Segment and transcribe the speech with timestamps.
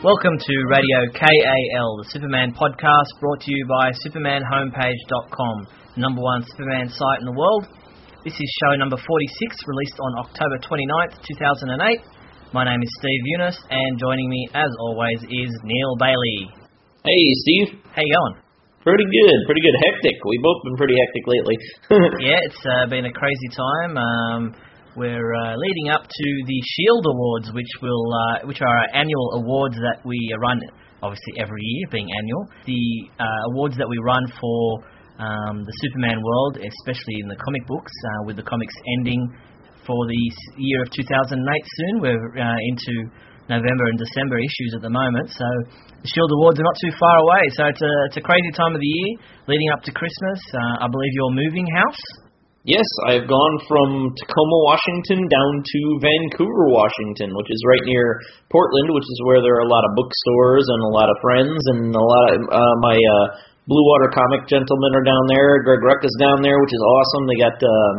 [0.00, 5.56] Welcome to Radio KAL, the Superman podcast brought to you by SupermanHomepage.com,
[5.92, 7.68] the number one Superman site in the world.
[8.24, 9.04] This is show number 46,
[9.68, 12.00] released on October 29th, 2008.
[12.56, 16.48] My name is Steve Younis, and joining me, as always, is Neal Bailey.
[17.04, 17.84] Hey, Steve.
[17.92, 18.40] How you going?
[18.80, 19.76] Pretty good, pretty good.
[19.84, 20.16] Hectic.
[20.24, 21.56] We've both been pretty hectic lately.
[22.24, 24.00] yeah, it's uh, been a crazy time.
[24.00, 24.56] Um,
[24.96, 29.38] we're uh, leading up to the Shield Awards, which will uh, which are our annual
[29.38, 30.58] awards that we run,
[31.02, 32.42] obviously every year, being annual.
[32.66, 32.82] The
[33.22, 34.82] uh, awards that we run for
[35.22, 39.22] um, the Superman world, especially in the comic books, uh, with the comics ending
[39.86, 40.22] for the
[40.58, 41.94] year of 2008 soon.
[42.02, 43.06] We're uh, into
[43.46, 45.46] November and December issues at the moment, so
[46.02, 47.42] the Shield Awards are not too far away.
[47.54, 49.10] So it's a it's a crazy time of the year,
[49.46, 50.40] leading up to Christmas.
[50.50, 52.29] Uh, I believe you're moving house.
[52.68, 58.20] Yes, I've gone from Tacoma, Washington down to Vancouver, Washington, which is right near
[58.52, 61.56] Portland, which is where there are a lot of bookstores and a lot of friends
[61.72, 63.26] and a lot of uh, my uh,
[63.64, 65.64] Bluewater comic gentlemen are down there.
[65.64, 67.24] Greg Rucka is down there, which is awesome.
[67.32, 67.94] They got um,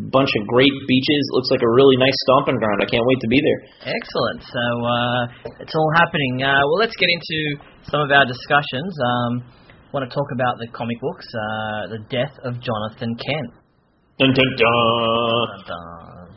[0.00, 1.22] a bunch of great beaches.
[1.36, 2.80] Looks like a really nice stomping ground.
[2.80, 3.60] I can't wait to be there.
[4.00, 4.40] Excellent.
[4.48, 5.20] So uh,
[5.60, 6.40] it's all happening.
[6.40, 7.60] Uh, well, let's get into
[7.92, 8.96] some of our discussions.
[8.96, 13.65] Um, I want to talk about the comic books, uh, the death of Jonathan Kent.
[14.18, 16.28] Dun, dun, dun.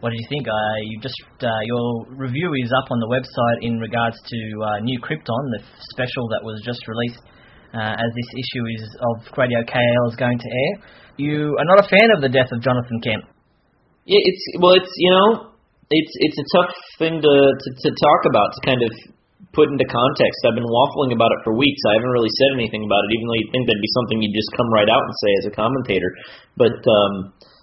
[0.00, 0.48] What did you think?
[0.48, 4.80] Uh, you just uh, your review is up on the website in regards to uh,
[4.80, 7.20] New Krypton, the f- special that was just released
[7.76, 10.72] uh, as this issue is of Radio KAL is going to air.
[11.20, 13.20] You are not a fan of the death of Jonathan Kent.
[14.08, 15.52] Yeah, it's well, it's you know,
[15.90, 18.90] it's it's a tough thing to to, to talk about to kind of
[19.54, 20.38] put into context.
[20.44, 21.80] I've been waffling about it for weeks.
[21.88, 24.36] I haven't really said anything about it, even though you'd think that'd be something you'd
[24.36, 26.10] just come right out and say as a commentator.
[26.58, 27.12] But um,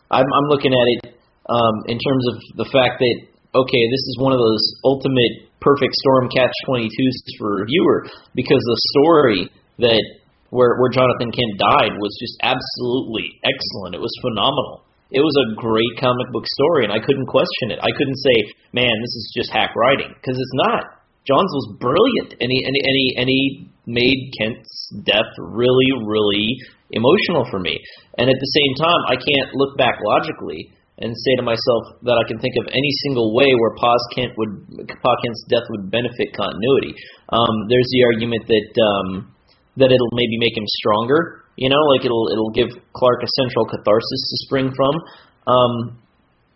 [0.10, 3.16] I'm, I'm looking at it um, in terms of the fact that
[3.56, 8.06] okay, this is one of those ultimate perfect storm catch 22s for a reviewer
[8.36, 9.50] because the story
[9.80, 10.04] that
[10.52, 13.96] where where Jonathan Kent died was just absolutely excellent.
[13.96, 14.84] It was phenomenal.
[15.12, 17.80] It was a great comic book story, and I couldn't question it.
[17.80, 18.36] I couldn't say,
[18.74, 20.84] "Man, this is just hack writing," because it's not.
[21.26, 23.44] Johns was brilliant, and he and he, and he and he
[23.86, 26.58] made Kent's death really, really
[26.94, 27.78] emotional for me.
[28.18, 30.70] And at the same time, I can't look back logically
[31.02, 34.32] and say to myself that I can think of any single way where Pa Kent
[34.38, 36.96] would Pa Kent's death would benefit continuity.
[37.34, 39.08] Um, there's the argument that um,
[39.76, 41.44] that it'll maybe make him stronger.
[41.58, 44.96] You know, like it'll it'll give Clark a central catharsis to spring from.
[45.46, 46.00] Um,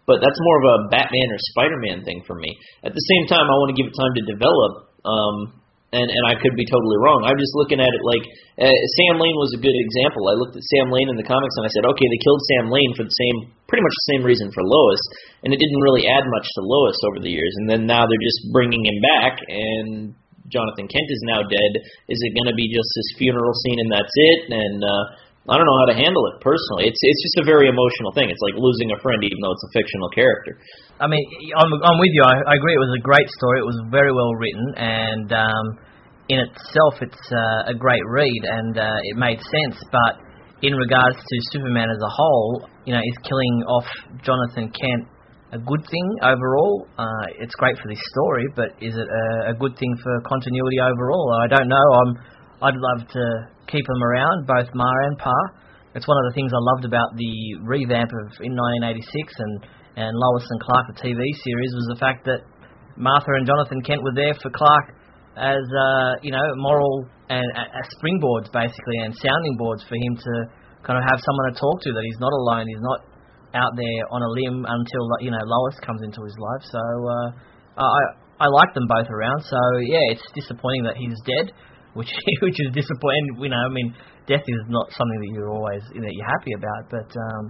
[0.09, 2.49] but that's more of a Batman or Spider-Man thing for me.
[2.81, 4.71] At the same time, I want to give it time to develop.
[5.05, 5.35] Um,
[5.89, 7.25] and and I could be totally wrong.
[7.25, 8.21] I'm just looking at it like
[8.61, 10.29] uh, Sam Lane was a good example.
[10.29, 12.69] I looked at Sam Lane in the comics and I said, okay, they killed Sam
[12.69, 15.01] Lane for the same, pretty much the same reason for Lois,
[15.41, 17.53] and it didn't really add much to Lois over the years.
[17.61, 20.13] And then now they're just bringing him back, and
[20.53, 21.71] Jonathan Kent is now dead.
[22.09, 24.39] Is it going to be just this funeral scene and that's it?
[24.49, 25.03] And uh,
[25.49, 26.85] I don't know how to handle it personally.
[26.85, 28.29] It's it's just a very emotional thing.
[28.29, 30.61] It's like losing a friend, even though it's a fictional character.
[31.01, 31.25] I mean,
[31.57, 32.23] I'm I'm with you.
[32.23, 32.77] I, I agree.
[32.77, 33.57] It was a great story.
[33.59, 35.65] It was very well written, and um,
[36.29, 39.77] in itself, it's uh, a great read, and uh, it made sense.
[39.89, 40.21] But
[40.61, 43.87] in regards to Superman as a whole, you know, is killing off
[44.21, 45.09] Jonathan Kent
[45.51, 46.87] a good thing overall?
[46.97, 50.77] Uh, it's great for this story, but is it a, a good thing for continuity
[50.77, 51.41] overall?
[51.41, 51.87] I don't know.
[52.05, 52.11] I'm
[52.61, 53.23] I'd love to
[53.71, 55.35] keep them around, both Ma and Pa.
[55.95, 57.33] It's one of the things I loved about the
[57.63, 59.53] revamp of in 1986 and
[59.99, 62.45] and Lois and Clark, the TV series, was the fact that
[62.95, 64.95] Martha and Jonathan Kent were there for Clark
[65.35, 70.33] as uh, you know moral and as springboards basically and sounding boards for him to
[70.83, 72.99] kind of have someone to talk to that he's not alone, he's not
[73.55, 76.63] out there on a limb until you know Lois comes into his life.
[76.67, 77.27] So uh,
[77.81, 78.01] I
[78.39, 79.43] I like them both around.
[79.47, 81.55] So yeah, it's disappointing that he's dead
[81.93, 82.11] which
[82.45, 83.39] which is disappointing.
[83.39, 83.93] You know, I mean,
[84.27, 86.89] death is not something that you're always you know, you're happy about.
[86.89, 87.43] But um,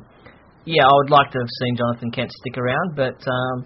[0.65, 3.57] yeah, I would like to have seen Jonathan Kent stick around, but um,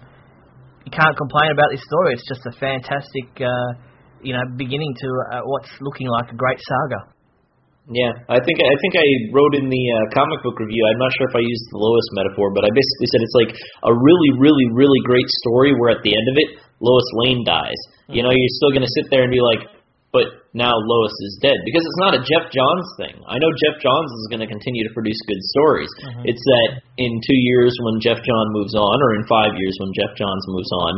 [0.84, 2.14] you can't complain about this story.
[2.14, 3.70] It's just a fantastic, uh,
[4.22, 7.14] you know, beginning to uh, what's looking like a great saga.
[7.84, 10.80] Yeah, I think I think I wrote in the uh, comic book review.
[10.88, 13.52] I'm not sure if I used the Lois metaphor, but I basically said it's like
[13.84, 16.48] a really, really, really great story where at the end of it,
[16.80, 17.76] Lois Lane dies.
[18.08, 18.12] Mm-hmm.
[18.16, 19.68] You know, you're still going to sit there and be like,
[20.14, 23.18] but now Lois is dead because it's not a Geoff Johns thing.
[23.26, 25.90] I know Geoff Johns is going to continue to produce good stories.
[25.98, 26.30] Mm-hmm.
[26.30, 29.90] It's that in two years when Geoff John moves on, or in five years when
[29.98, 30.92] Geoff Johns moves on,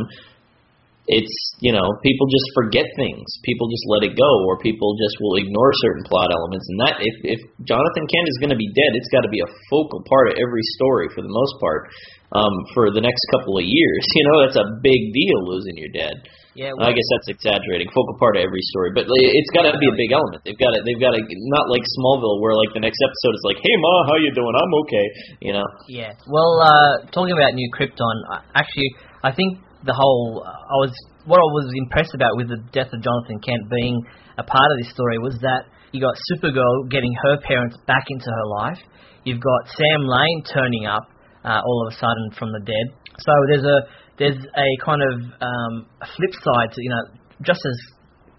[1.07, 3.23] it's you know people just forget things.
[3.47, 6.67] People just let it go, or people just will ignore certain plot elements.
[6.67, 9.39] And that if if Jonathan Kent is going to be dead, it's got to be
[9.39, 11.87] a focal part of every story for the most part
[12.35, 14.03] um, for the next couple of years.
[14.17, 16.15] You know, that's a big deal losing your dad.
[16.57, 17.85] Yeah, I guess that's exaggerating.
[17.93, 20.41] Focal part of every story, but it's got to be a big element.
[20.41, 21.21] They've got to, they've got to
[21.53, 24.57] not like Smallville, where like the next episode is like, "Hey ma, how you doing?
[24.57, 25.05] I'm okay,"
[25.45, 25.67] you know.
[25.85, 26.17] Yeah.
[26.25, 28.89] Well, uh, talking about New Krypton, I- actually,
[29.21, 30.91] I think the whole I was
[31.25, 33.95] what I was impressed about with the death of Jonathan Kent being
[34.37, 38.27] a part of this story was that you got Supergirl getting her parents back into
[38.27, 38.79] her life.
[39.23, 41.07] You've got Sam Lane turning up
[41.43, 42.87] uh, all of a sudden from the dead.
[43.19, 43.77] So there's a
[44.19, 45.73] there's a kind of um,
[46.15, 47.03] flip side to you know
[47.41, 47.77] just as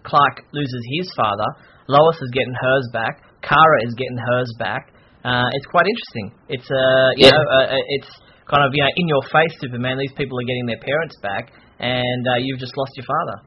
[0.05, 1.49] Clark loses his father,
[1.87, 3.21] Lois is getting hers back.
[3.41, 4.93] Kara is getting hers back.
[5.23, 6.27] Uh, it's quite interesting.
[6.47, 7.31] It's uh, you Yeah.
[7.35, 8.11] know, uh, uh, it's
[8.49, 10.01] kind of you know in your face, Superman.
[10.01, 13.45] These people are getting their parents back, and uh, you've just lost your father.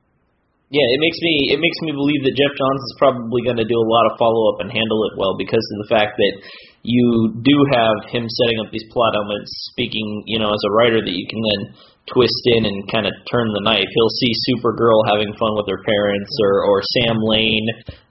[0.72, 3.68] Yeah, it makes me it makes me believe that Geoff Johns is probably going to
[3.68, 6.34] do a lot of follow up and handle it well because of the fact that
[6.80, 11.04] you do have him setting up these plot elements, speaking, you know, as a writer
[11.04, 11.60] that you can then
[12.10, 13.86] twist in and kind of turn the knife.
[13.86, 17.68] He'll see Supergirl having fun with her parents, or or Sam Lane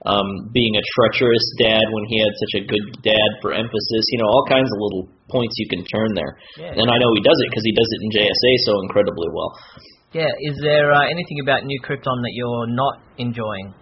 [0.08, 4.04] um, being a treacherous dad when he had such a good dad for emphasis.
[4.16, 6.40] You know, all kinds of little points you can turn there.
[6.56, 6.80] Yeah.
[6.80, 9.52] And I know he does it because he does it in JSA so incredibly well.
[10.14, 10.32] Yeah.
[10.48, 13.76] Is there uh, anything about New Krypton that you're not enjoying?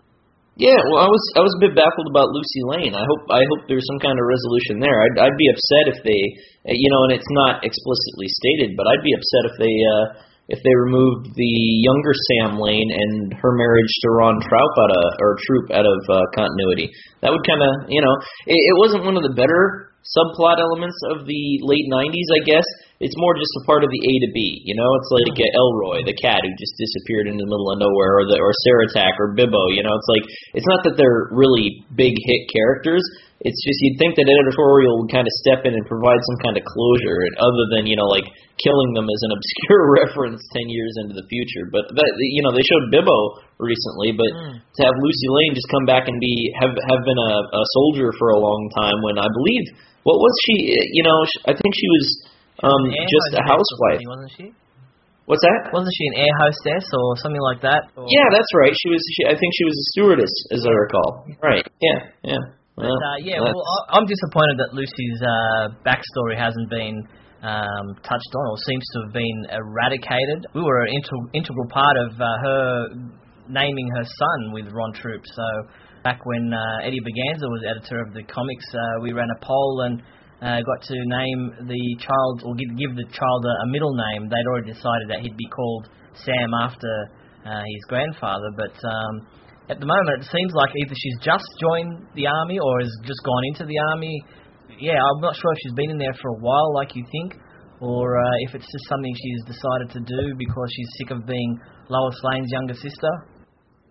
[0.60, 2.92] Yeah, well, I was I was a bit baffled about Lucy Lane.
[2.92, 4.92] I hope I hope there's some kind of resolution there.
[5.08, 6.22] I'd I'd be upset if they,
[6.68, 10.06] uh, you know, and it's not explicitly stated, but I'd be upset if they uh,
[10.52, 15.08] if they removed the younger Sam Lane and her marriage to Ron Troupe out of
[15.24, 16.92] or Troupe out of uh, continuity.
[17.24, 18.12] That would kind of, you know,
[18.44, 22.68] it, it wasn't one of the better subplot elements of the late '90s, I guess.
[23.00, 24.60] It's more just a part of the A to B.
[24.68, 27.80] You know, it's like uh, Elroy, the cat who just disappeared in the middle of
[27.80, 29.72] nowhere, or the or Saratac or Bibbo.
[29.72, 33.00] You know, it's like it's not that they're really big hit characters.
[33.40, 36.60] It's just you'd think that editorial would kind of step in and provide some kind
[36.60, 38.28] of closure, and other than you know like
[38.60, 41.72] killing them as an obscure reference ten years into the future.
[41.72, 43.16] But that you know they showed Bibbo
[43.64, 44.60] recently, but Mm.
[44.60, 48.12] to have Lucy Lane just come back and be have have been a, a soldier
[48.20, 50.56] for a long time when I believe what was she?
[50.96, 51.18] You know,
[51.48, 52.06] I think she was
[52.64, 54.02] um just a housewife.
[54.08, 54.48] wasn't she?
[55.30, 55.70] What's that?
[55.70, 57.94] Wasn't she an air hostess or something like that?
[57.94, 58.74] Or, Yeah, that's right.
[58.74, 58.98] She was.
[59.14, 61.10] She, I think she was a stewardess, as I recall.
[61.38, 61.66] Right.
[61.80, 62.00] Yeah.
[62.34, 62.44] Yeah.
[62.74, 66.98] Well, uh, yeah, that's- well, I- I'm disappointed that Lucy's uh, backstory hasn't been
[67.46, 70.48] um, touched on or seems to have been eradicated.
[70.56, 72.88] We were an integral, integral part of uh, her
[73.50, 75.26] naming her son with Ron Troupe.
[75.26, 75.46] So
[76.04, 79.82] back when uh, Eddie Berganza was editor of the comics, uh, we ran a poll
[79.86, 80.02] and
[80.42, 84.30] uh, got to name the child or give, the child a, a middle name.
[84.30, 85.90] They'd already decided that he'd be called
[86.26, 86.92] Sam after
[87.46, 88.76] uh, his grandfather, but.
[88.84, 89.40] Um,
[89.70, 93.22] at the moment, it seems like either she's just joined the army or has just
[93.22, 94.18] gone into the army.
[94.82, 97.38] Yeah, I'm not sure if she's been in there for a while, like you think,
[97.80, 101.60] or uh, if it's just something she's decided to do because she's sick of being
[101.88, 103.14] Lois Lane's younger sister.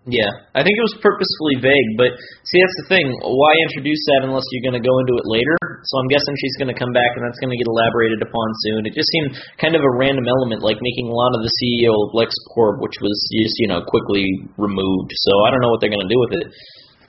[0.08, 2.16] Yeah, I think it was purposefully vague, but
[2.48, 3.06] see, that's the thing.
[3.20, 5.52] Why introduce that unless you're going to go into it later?
[5.84, 8.48] So I'm guessing she's going to come back, and that's going to get elaborated upon
[8.64, 8.88] soon.
[8.88, 12.80] It just seemed kind of a random element, like making Lana the CEO of LexCorp,
[12.80, 14.24] which was just you know quickly
[14.56, 15.12] removed.
[15.28, 16.46] So I don't know what they're going to do with it.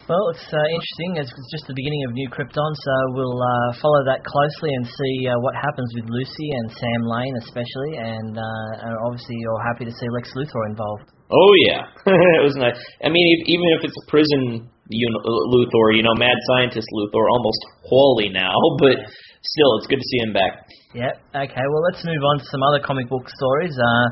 [0.10, 1.22] Well, it's uh, interesting.
[1.22, 4.90] It's it's just the beginning of New Krypton, so we'll uh, follow that closely and
[4.90, 7.94] see uh, what happens with Lucy and Sam Lane, especially.
[8.02, 11.14] And, uh, and obviously, you're happy to see Lex Luthor involved.
[11.30, 11.94] Oh yeah,
[12.42, 12.82] it was nice.
[13.06, 15.22] I mean, e- even if it's a prison you know,
[15.54, 17.62] Luthor, you know, mad scientist Luthor, almost
[17.94, 18.98] Wally now, but
[19.46, 20.66] still, it's good to see him back.
[20.98, 21.14] Yep.
[21.54, 21.66] Okay.
[21.70, 23.78] Well, let's move on to some other comic book stories.
[23.78, 24.06] Uh,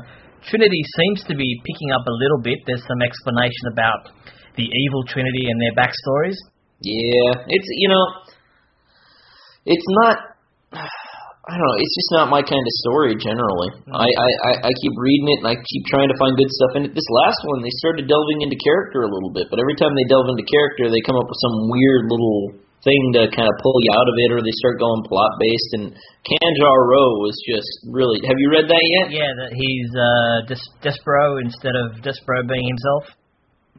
[0.46, 2.62] Trinity seems to be picking up a little bit.
[2.66, 4.14] There's some explanation about
[4.54, 6.38] the evil Trinity and their backstories.
[6.80, 8.04] Yeah, it's you know,
[9.66, 10.16] it's not.
[11.48, 11.80] I don't know.
[11.80, 13.72] It's just not my kind of story generally.
[13.88, 13.96] Hmm.
[13.96, 16.72] I, I I I keep reading it and I keep trying to find good stuff
[16.76, 16.92] in it.
[16.92, 20.06] This last one, they started delving into character a little bit, but every time they
[20.06, 23.76] delve into character, they come up with some weird little thing to kind of pull
[23.82, 25.70] you out of it, or they start going plot based.
[25.74, 25.86] And
[26.22, 28.22] Kanjar Ro was just really.
[28.26, 29.06] Have you read that yet?
[29.10, 33.18] Yeah, that he's uh, Des- Despero instead of Despero being himself.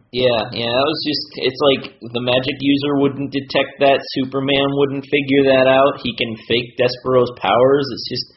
[0.10, 5.06] Yeah, yeah, that was just it's like the magic user wouldn't detect that, Superman wouldn't
[5.06, 6.02] figure that out.
[6.02, 7.86] He can fake Despero's powers.
[7.94, 8.28] It's just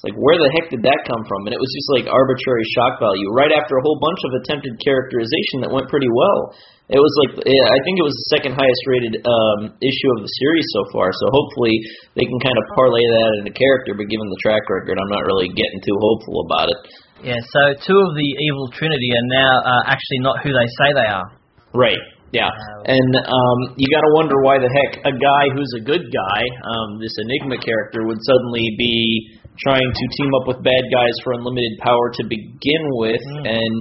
[0.00, 1.44] it's like where the heck did that come from?
[1.44, 4.80] And it was just like arbitrary shock value right after a whole bunch of attempted
[4.80, 6.56] characterization that went pretty well.
[6.88, 10.32] It was like I think it was the second highest rated um issue of the
[10.40, 11.12] series so far.
[11.12, 11.76] So hopefully
[12.16, 15.28] they can kind of parlay that into character, but given the track record, I'm not
[15.28, 16.80] really getting too hopeful about it.
[17.20, 17.40] Yeah.
[17.52, 21.10] So two of the evil Trinity are now uh, actually not who they say they
[21.12, 21.28] are.
[21.76, 22.00] Right.
[22.32, 22.48] Yeah.
[22.86, 26.40] And um, you got to wonder why the heck a guy who's a good guy,
[26.62, 31.34] um, this Enigma character, would suddenly be trying to team up with bad guys for
[31.34, 33.44] unlimited power to begin with, Mm.
[33.58, 33.74] and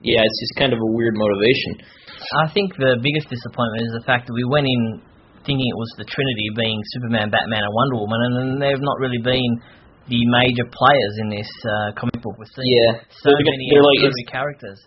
[0.00, 1.84] yeah, it's just kind of a weird motivation.
[2.40, 5.02] I think the biggest disappointment is the fact that we went in
[5.44, 8.96] thinking it was the Trinity, being Superman, Batman, and Wonder Woman, and, and they've not
[9.00, 9.50] really been
[10.08, 12.36] the major players in this uh, comic book.
[12.36, 14.78] We're seeing Yeah, so they're, many they're like characters.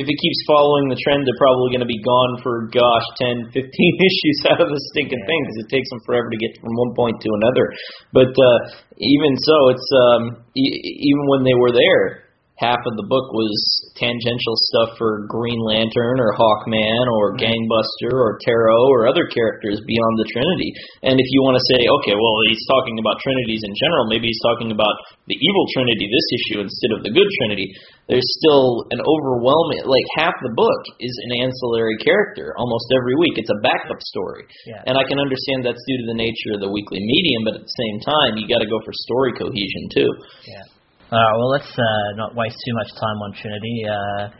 [0.00, 3.52] If it keeps following the trend, they're probably going to be gone for gosh, 10,
[3.52, 3.60] 15
[4.08, 5.28] issues out of the stinking Yeah.
[5.28, 7.68] thing because it takes them forever to get from one point to another.
[8.16, 8.58] But uh,
[8.96, 10.22] even so, it's um,
[10.56, 12.29] e- even when they were there,
[12.60, 13.56] half of the book was
[13.96, 20.14] tangential stuff for Green Lantern or Hawkman or Gangbuster or Tarot or other characters beyond
[20.20, 20.70] the Trinity.
[21.00, 24.28] And if you want to say, okay, well, he's talking about Trinities in general, maybe
[24.28, 24.92] he's talking about
[25.24, 27.64] the evil Trinity this issue instead of the good Trinity.
[28.12, 33.40] There's still an overwhelming, like half the book is an ancillary character almost every week.
[33.40, 34.44] It's a backup story.
[34.68, 34.84] Yeah.
[34.84, 37.64] And I can understand that's due to the nature of the weekly medium, but at
[37.64, 40.10] the same time, you got to go for story cohesion too.
[40.44, 40.66] Yeah.
[41.10, 41.36] All right.
[41.42, 43.82] Well, let's uh, not waste too much time on Trinity.
[43.82, 44.30] Uh,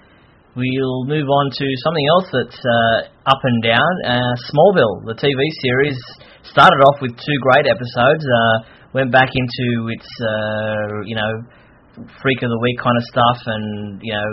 [0.55, 3.93] we'll move on to something else that's uh, up and down.
[4.07, 5.35] Uh, Smallville, the TV
[5.67, 5.99] series,
[6.47, 8.23] started off with two great episodes.
[8.23, 13.39] Uh, went back into its, uh, you know, freak of the week kind of stuff,
[13.51, 14.31] and you know,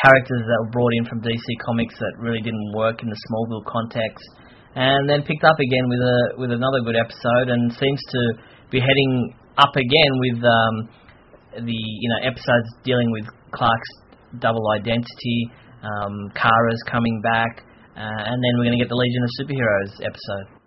[0.00, 3.68] characters that were brought in from DC Comics that really didn't work in the Smallville
[3.68, 4.24] context.
[4.80, 8.20] And then picked up again with a with another good episode, and seems to
[8.72, 10.88] be heading up again with um,
[11.64, 13.92] the you know episodes dealing with Clark's
[14.38, 15.50] double identity,
[15.82, 17.64] um, Kara's coming back,
[17.96, 20.58] uh, and then we're going to get the Legion of Superheroes episode.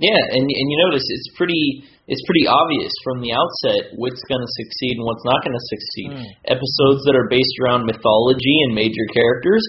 [0.00, 4.40] Yeah, and and you notice it's pretty it's pretty obvious from the outset what's going
[4.40, 6.10] to succeed and what's not going to succeed.
[6.16, 6.56] Mm.
[6.56, 9.60] Episodes that are based around mythology and major characters,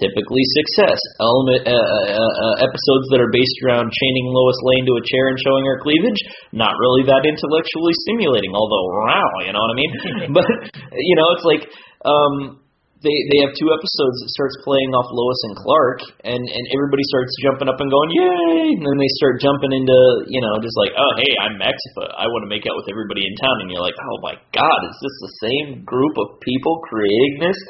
[0.00, 0.98] typically success.
[1.20, 5.28] Element uh, uh, uh, episodes that are based around chaining Lois Lane to a chair
[5.28, 6.20] and showing her cleavage,
[6.56, 8.56] not really that intellectually stimulating.
[8.56, 9.92] Although, wow, you know what I mean?
[10.36, 10.48] but
[10.96, 11.64] you know, it's like.
[12.08, 12.58] um
[13.00, 17.00] they they have two episodes that starts playing off Lois and Clark, and and everybody
[17.08, 20.76] starts jumping up and going yay, and then they start jumping into you know just
[20.76, 23.72] like oh hey I'm Maxima, I want to make out with everybody in town, and
[23.72, 27.60] you're like oh my god is this the same group of people creating this?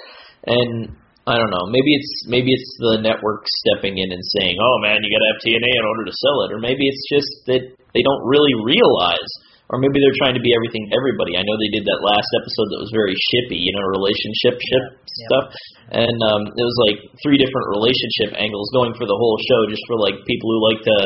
[0.51, 0.99] And
[1.31, 4.99] I don't know, maybe it's maybe it's the network stepping in and saying oh man
[5.01, 7.63] you got to have TNA in order to sell it, or maybe it's just that
[7.95, 9.31] they don't really realize
[9.71, 11.39] or maybe they're trying to be everything to everybody.
[11.39, 14.85] I know they did that last episode that was very shippy, you know, relationship ship
[14.99, 15.27] Yeah.
[15.31, 15.47] stuff,
[15.95, 19.87] and um, it was like three different relationship angles going for the whole show, just
[19.87, 20.99] for like people who like to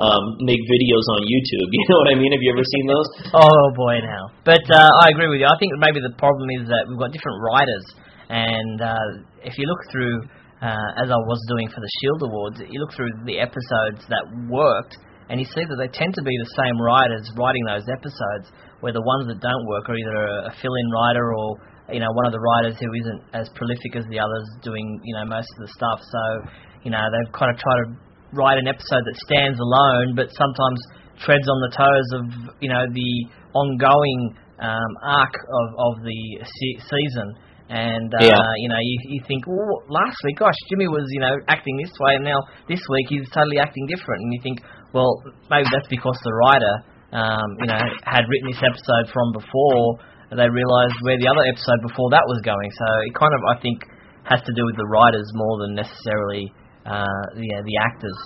[0.00, 1.68] um, make videos on YouTube.
[1.76, 2.32] You know what I mean?
[2.32, 3.08] Have you ever seen those?
[3.36, 4.32] Oh boy, now.
[4.48, 5.48] But uh, I agree with you.
[5.52, 7.84] I think maybe the problem is that we've got different writers,
[8.28, 9.08] and uh,
[9.42, 10.22] if you look through,
[10.62, 14.24] uh, as I was doing for the Shield Awards, you look through the episodes that
[14.50, 18.50] worked, and you see that they tend to be the same writers writing those episodes,
[18.80, 21.56] where the ones that don't work are either a, a fill-in writer or
[21.92, 25.14] you know one of the writers who isn't as prolific as the others doing you
[25.14, 26.02] know most of the stuff.
[26.02, 26.22] So
[26.82, 27.88] you know they've kind of tried to
[28.34, 30.78] write an episode that stands alone, but sometimes
[31.22, 32.24] treads on the toes of
[32.58, 33.12] you know the
[33.54, 37.28] ongoing um, arc of of the se- season.
[37.68, 38.38] And uh, Yeah.
[38.62, 41.90] you know, you you think, well, last week, gosh, Jimmy was you know acting this
[41.98, 44.22] way, and now this week he's totally acting different.
[44.22, 44.62] And you think,
[44.94, 45.18] well,
[45.50, 46.74] maybe that's because the writer,
[47.10, 49.98] um, you know, had written this episode from before.
[50.30, 52.70] and They realised where the other episode before that was going.
[52.70, 53.82] So it kind of, I think,
[54.30, 56.46] has to do with the writers more than necessarily
[56.86, 58.18] uh, the the actors.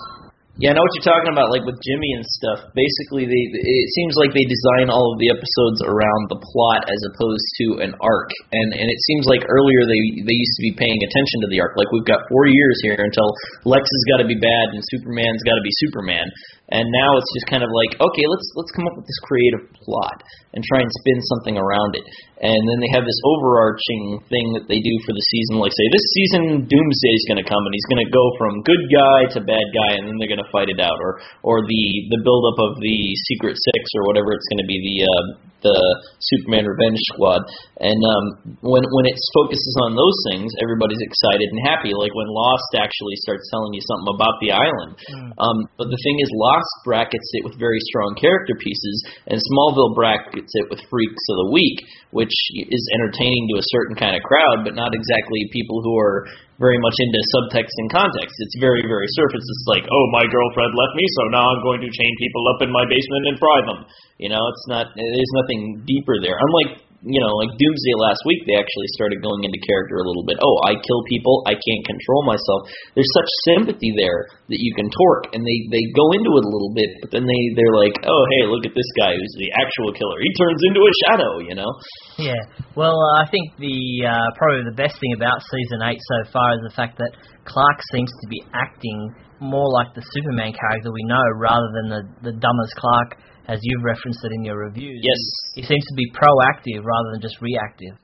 [0.61, 2.69] Yeah, I know what you're talking about, like with Jimmy and stuff.
[2.77, 7.01] Basically, they it seems like they design all of the episodes around the plot as
[7.09, 8.29] opposed to an arc.
[8.53, 11.65] And and it seems like earlier they they used to be paying attention to the
[11.65, 11.73] arc.
[11.81, 13.33] Like we've got four years here until
[13.65, 16.29] Lex has got to be bad and Superman's got to be Superman.
[16.71, 19.65] And now it's just kind of like, okay, let's let's come up with this creative
[19.81, 20.21] plot
[20.53, 22.05] and try and spin something around it.
[22.41, 25.87] And then they have this overarching thing that they do for the season, like say
[25.89, 29.39] this season Doomsday's going to come and he's going to go from good guy to
[29.41, 32.43] bad guy, and then they're going to fight it out, or or the the build
[32.51, 32.99] up of the
[33.33, 35.25] Secret Six or whatever it's going to be the uh,
[35.61, 35.77] the
[36.19, 37.41] Superman Revenge Squad.
[37.81, 38.25] And um,
[38.65, 41.93] when when it focuses on those things, everybody's excited and happy.
[41.93, 44.93] Like when Lost actually starts telling you something about the island.
[45.37, 48.97] Um, but the thing is, Lost brackets it with very strong character pieces,
[49.29, 51.77] and Smallville brackets it with freaks of the week,
[52.11, 56.25] which is entertaining to a certain kind of crowd, but not exactly people who are
[56.61, 58.37] very much into subtext and context.
[58.37, 59.41] It's very, very surface.
[59.41, 62.61] It's like, oh, my girlfriend left me, so now I'm going to chain people up
[62.61, 63.79] in my basement and fry them.
[64.21, 64.93] You know, it's not.
[64.93, 66.37] There's nothing deeper there.
[66.37, 70.21] Unlike you know, like Doomsday last week, they actually started going into character a little
[70.21, 70.37] bit.
[70.37, 72.69] Oh, I kill people, I can't control myself.
[72.93, 76.51] There's such sympathy there that you can torque, and they they go into it a
[76.53, 79.49] little bit, but then they they're like, oh, hey, look at this guy who's the
[79.57, 80.21] actual killer.
[80.21, 81.71] He turns into a shadow, you know.
[82.21, 82.41] Yeah.
[82.77, 86.53] Well, uh, I think the uh, probably the best thing about season eight so far
[86.53, 87.17] is the fact that
[87.49, 88.99] Clark seems to be acting
[89.41, 93.17] more like the Superman character we know, rather than the the dumbest Clark
[93.51, 95.03] as you've referenced it in your reviews.
[95.03, 95.21] Yes.
[95.59, 97.99] He seems to be proactive rather than just reactive.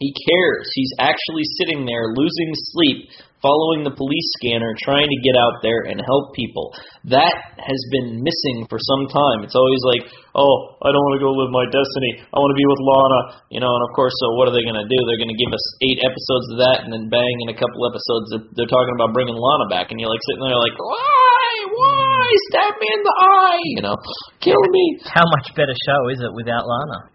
[0.00, 0.64] He cares.
[0.72, 3.12] He's actually sitting there losing sleep,
[3.44, 6.72] following the police scanner, trying to get out there and help people.
[7.12, 9.44] That has been missing for some time.
[9.44, 12.24] It's always like, oh, I don't want to go live my destiny.
[12.32, 13.20] I want to be with Lana.
[13.52, 14.96] You know, and of course, so what are they going to do?
[15.04, 17.84] They're going to give us eight episodes of that, and then bang, in a couple
[17.84, 21.44] episodes, they're talking about bringing Lana back, and you're like sitting there like, why,
[21.76, 22.09] why,
[22.50, 23.96] stab me in the eye, you know,
[24.40, 25.00] kill me.
[25.04, 27.10] How much better show is it without Lana?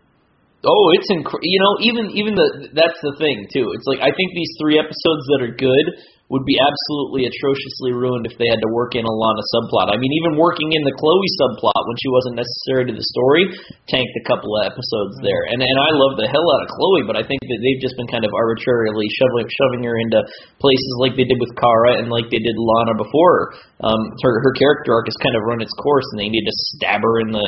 [0.66, 1.46] Oh, it's incredible.
[1.46, 3.70] You know, even even the that's the thing too.
[3.78, 5.86] It's like I think these three episodes that are good
[6.34, 9.94] would be absolutely atrociously ruined if they had to work in a Lana subplot.
[9.94, 13.46] I mean, even working in the Chloe subplot when she wasn't necessary to the story
[13.86, 15.46] tanked a couple of episodes there.
[15.54, 17.94] And and I love the hell out of Chloe, but I think that they've just
[17.94, 20.26] been kind of arbitrarily shoving shoving her into
[20.58, 23.54] places like they did with Kara and like they did Lana before.
[23.86, 26.56] Um, her her character arc has kind of run its course, and they need to
[26.74, 27.46] stab her in the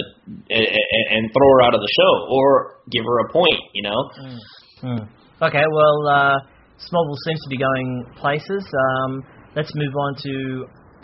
[0.54, 3.62] and, and throw her out of the show or give her a point.
[3.74, 4.00] You know.
[4.22, 4.38] Mm.
[4.86, 5.04] Mm.
[5.50, 6.00] Okay, well.
[6.06, 6.38] uh
[6.78, 8.62] Smallville seems to be going places.
[8.62, 10.34] Um, let's move on to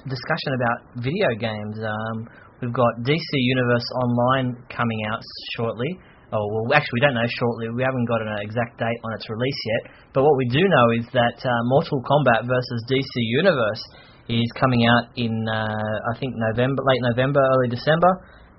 [0.05, 1.81] discussion about video games.
[1.81, 2.29] Um,
[2.61, 5.21] we've got DC Universe Online coming out
[5.57, 5.97] shortly.
[6.33, 7.69] Oh, well, actually, we don't know shortly.
[7.73, 9.93] We haven't got an exact date on its release yet.
[10.13, 13.81] But what we do know is that uh, Mortal Kombat versus DC Universe
[14.29, 18.09] is coming out in, uh, I think, November, late November, early December.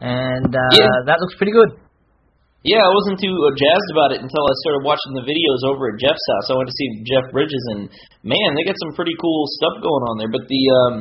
[0.00, 1.02] And uh, yeah.
[1.06, 1.83] that looks pretty good.
[2.64, 5.92] Yeah, I wasn't too uh, jazzed about it until I started watching the videos over
[5.92, 6.48] at Jeff's house.
[6.48, 7.92] I went to see Jeff Bridges, and
[8.24, 10.32] man, they got some pretty cool stuff going on there.
[10.32, 10.94] But the um,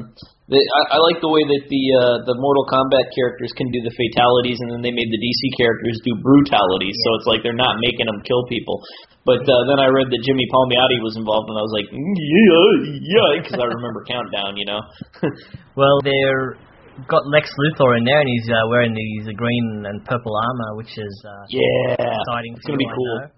[0.52, 3.80] the I, I like the way that the uh, the Mortal Kombat characters can do
[3.80, 7.00] the fatalities, and then they made the DC characters do brutalities.
[7.00, 8.84] So it's like they're not making them kill people.
[9.24, 12.16] But uh, then I read that Jimmy Palmiotti was involved, and I was like, mm,
[12.20, 14.84] yeah, yeah, because I remember Countdown, you know.
[15.80, 16.60] well, they're
[17.08, 20.78] got Lex Luthor in there, and he's uh, wearing these uh, green and purple armor,
[20.78, 22.54] which is uh, yeah exciting.
[22.56, 23.30] It's gonna be cool.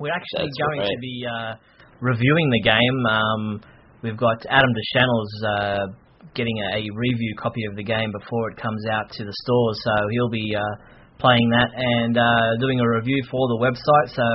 [0.00, 0.92] We're actually That's going right.
[0.92, 1.52] to be uh,
[2.00, 2.98] reviewing the game.
[3.08, 3.42] Um,
[4.02, 5.84] we've got Adam DeChannel's uh,
[6.34, 9.80] getting a, a review copy of the game before it comes out to the stores,
[9.84, 10.60] so he'll be uh,
[11.18, 14.12] playing that and uh, doing a review for the website.
[14.12, 14.26] So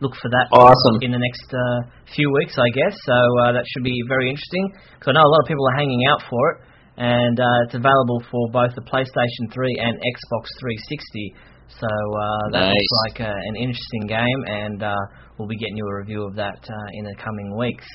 [0.00, 1.04] look for that Awesome.
[1.04, 2.96] in the next uh, few weeks, I guess.
[3.04, 5.76] So uh, that should be very interesting because I know a lot of people are
[5.76, 6.56] hanging out for it
[7.00, 11.32] and uh, it's available for both the PlayStation 3 and Xbox 360.
[11.80, 12.76] So uh, that Nice.
[12.76, 14.92] looks like uh, an interesting game, and uh,
[15.38, 17.88] we'll be getting you a review of that uh, in the coming weeks.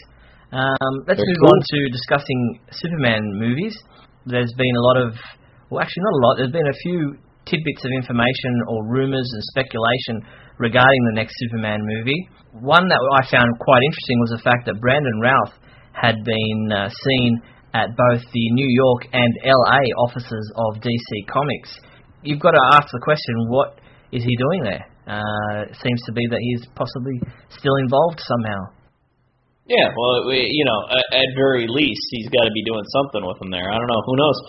[0.50, 1.54] Um, let's move cool.
[1.54, 2.39] on to discussing
[2.72, 3.78] Superman movies.
[4.26, 5.13] There's been a lot of,
[5.70, 6.34] well, actually not a lot.
[6.41, 7.13] There's been a few
[7.46, 10.26] tidbits of information or rumors and speculation
[10.58, 12.18] regarding the next Superman movie.
[12.58, 15.54] One that I found quite interesting was the fact that Brandon Routh
[15.94, 17.38] had been uh, seen
[17.76, 21.76] at both the New York and LA offices of DC Comics.
[22.24, 23.76] You've got to ask the question, what
[24.16, 24.88] is he doing there?
[25.04, 27.20] Uh, it seems to be that he's possibly
[27.52, 28.72] still involved somehow.
[29.68, 33.28] Yeah, well, we, you know, at, at very least, he's got to be doing something
[33.28, 33.68] with them there.
[33.68, 34.02] I don't know.
[34.08, 34.40] Who knows?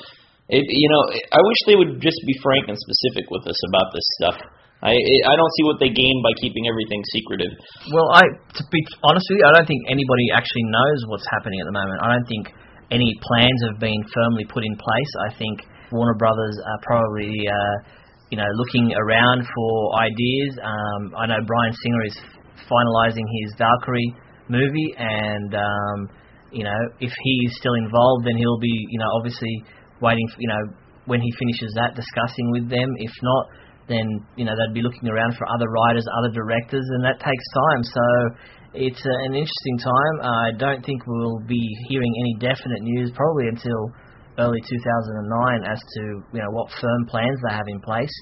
[0.47, 1.03] It, you know,
[1.35, 4.39] I wish they would just be frank and specific with us about this stuff.
[4.85, 7.49] I I don't see what they gain by keeping everything secretive.
[7.91, 11.59] Well, I to be honest with you, I don't think anybody actually knows what's happening
[11.65, 11.99] at the moment.
[12.05, 12.53] I don't think
[12.91, 15.13] any plans have been firmly put in place.
[15.31, 17.77] I think Warner Brothers are probably, uh,
[18.31, 20.59] you know, looking around for ideas.
[20.63, 22.17] Um, I know Bryan Singer is
[22.71, 24.15] finalising his Valkyrie
[24.49, 26.11] movie, and um,
[26.53, 29.63] you know, if he's still involved, then he'll be, you know, obviously
[30.01, 30.63] waiting, for, you know,
[31.07, 32.89] when he finishes that, discussing with them.
[32.99, 33.47] If not,
[33.89, 37.47] then you know they'd be looking around for other writers, other directors, and that takes
[37.55, 37.83] time.
[37.83, 38.05] So
[38.77, 40.15] it's uh, an interesting time.
[40.23, 43.91] I don't think we'll be hearing any definite news probably until
[44.39, 48.13] early 2009 as to you know what firm plans they have in place,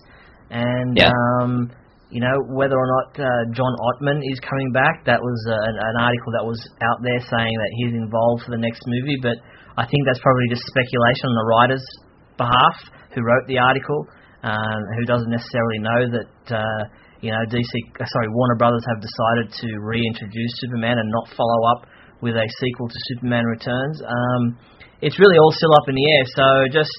[0.51, 1.11] and Yeah.
[1.11, 1.71] um,
[2.11, 5.05] you know whether or not uh, John Ottman is coming back.
[5.07, 8.53] That was uh, an, an article that was out there saying that he's involved for
[8.55, 9.37] the next movie, but
[9.77, 11.87] I think that's probably just speculation on the writer's
[12.39, 12.77] behalf
[13.15, 14.07] who wrote the article,
[14.43, 16.83] um, who doesn't necessarily know that uh,
[17.25, 21.61] you know DC, uh, sorry, Warner Brothers have decided to reintroduce Superman and not follow
[21.73, 21.89] up
[22.21, 23.97] with a sequel to Superman Returns.
[24.05, 24.61] Um,
[25.01, 26.93] it's really all still up in the air, so just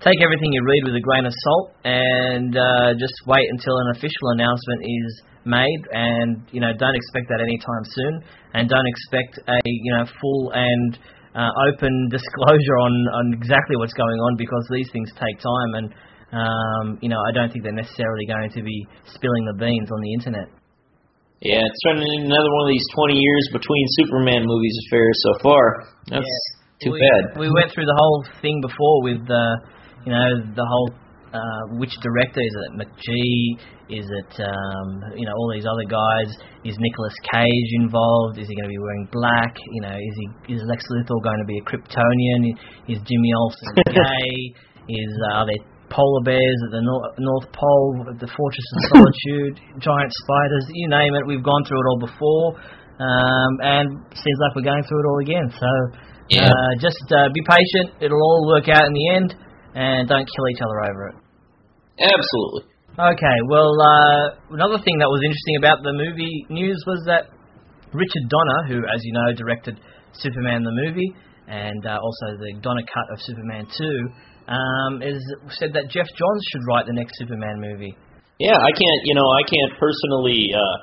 [0.00, 3.92] take everything you read with a grain of salt and uh, just wait until an
[3.92, 5.10] official announcement is
[5.44, 8.24] made, and you know don't expect that anytime soon,
[8.56, 10.96] and don't expect a you know full and
[11.36, 15.92] uh, open disclosure on on exactly what's going on because these things take time, and
[16.32, 20.00] um, you know I don't think they're necessarily going to be spilling the beans on
[20.00, 20.48] the internet.
[21.40, 25.32] Yeah, it's turning into another one of these 20 years between Superman movies affairs so
[25.38, 25.64] far.
[26.10, 26.82] That's Yeah.
[26.82, 27.38] too we, bad.
[27.38, 29.54] We went through the whole thing before with uh,
[30.04, 30.90] you know the whole
[31.32, 33.08] uh, which director is it McG?
[33.88, 36.28] Is it um, you know all these other guys?
[36.64, 38.38] Is Nicolas Cage involved?
[38.38, 39.54] Is he going to be wearing black?
[39.72, 40.14] You know, is
[40.46, 42.52] he is Lex Luthor going to be a Kryptonian?
[42.88, 44.66] Is Jimmy Olsen gay?
[44.88, 49.60] is uh, are there polar bears at the nor- North Pole, the Fortress of Solitude,
[49.84, 50.64] giant spiders?
[50.72, 51.26] You name it.
[51.26, 52.46] We've gone through it all before,
[53.00, 55.48] um, and seems like we're going through it all again.
[55.52, 55.70] So.
[56.28, 56.44] Yeah.
[56.44, 57.96] Uh, just uh, be patient.
[58.04, 59.34] It'll all work out in the end,
[59.74, 61.16] and don't kill each other over it.
[62.04, 62.68] Absolutely.
[62.98, 63.38] Okay.
[63.48, 67.32] Well, uh, another thing that was interesting about the movie news was that
[67.94, 69.80] Richard Donner, who, as you know, directed
[70.12, 71.14] Superman the movie
[71.48, 74.08] and uh, also the Donner cut of Superman 2,
[74.48, 75.20] um, is
[75.60, 77.92] said that Geoff Johns should write the next Superman movie.
[78.38, 80.76] Yeah, I can't, you know, I can't personally uh,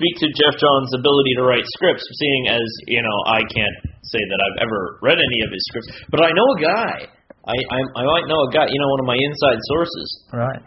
[0.00, 4.16] speak to Geoff Johns' ability to write scripts, seeing as, you know, I can't say
[4.18, 5.88] that I've ever read any of his scripts.
[6.08, 6.96] But I know a guy.
[7.44, 10.62] I I, I might know a guy, you know, one of my inside sources, Right.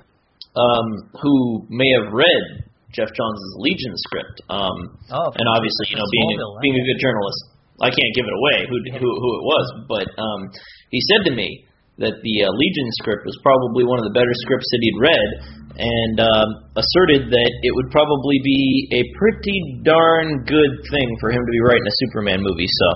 [0.53, 0.87] um,
[1.17, 2.43] who may have read
[2.93, 4.37] Geoff Johns' Legion script.
[4.45, 4.77] Um,
[5.11, 7.41] Oh, and obviously, you know, being a, being a good journalist,
[7.81, 9.65] I can't give it away who who who it was.
[9.89, 10.41] But um,
[10.93, 14.35] he said to me that the uh, Legion script was probably one of the better
[14.43, 15.29] scripts that he'd read,
[15.79, 21.39] and um, asserted that it would probably be a pretty darn good thing for him
[21.39, 22.67] to be writing a Superman movie.
[22.67, 22.87] So,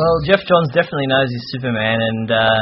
[0.00, 2.60] Well, Geoff Johns definitely knows his Superman, and uh,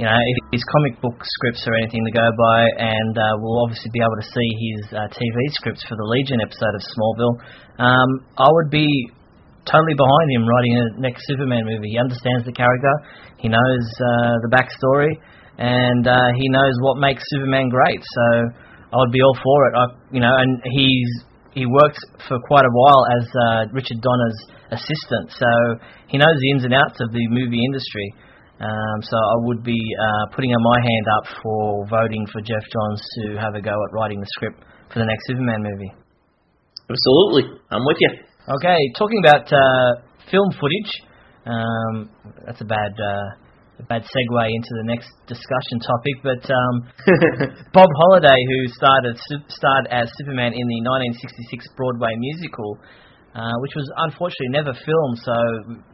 [0.00, 0.16] you know
[0.48, 4.16] his comic book scripts are anything to go by, and uh, we'll obviously be able
[4.16, 7.36] to see his uh, TV scripts for the Legion episode of Smallville.
[7.84, 8.08] Um,
[8.40, 8.88] I would be
[9.64, 11.96] totally behind him writing a next Superman movie.
[11.96, 12.92] He understands the character,
[13.40, 15.12] he knows uh, the backstory,
[15.58, 18.02] and uh, he knows what makes Superman great.
[18.02, 18.24] So
[18.92, 19.72] I would be all for it.
[19.74, 21.10] I, you know, and he's
[21.54, 24.40] he worked for quite a while as uh, Richard Donner's
[24.74, 25.46] assistant, so
[26.08, 28.14] he knows the ins and outs of the movie industry.
[28.58, 33.02] Um, so I would be uh, putting my hand up for voting for Geoff Johns
[33.18, 34.62] to have a go at writing the script
[34.92, 35.92] for the next Superman movie.
[36.90, 38.10] absolutely, I'm with you.
[38.58, 40.92] Okay, talking about uh, film footage,
[41.46, 42.10] um,
[42.46, 43.43] that's a bad uh,
[43.88, 46.16] bad segue into the next discussion topic.
[46.22, 46.74] But um,
[47.76, 49.18] Bob Holiday, who started
[49.48, 50.80] starred as Superman in the
[51.16, 52.78] 1966 Broadway musical,
[53.34, 55.36] uh, which was unfortunately never filmed, so